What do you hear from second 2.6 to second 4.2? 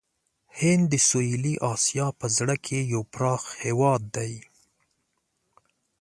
کې یو پراخ هېواد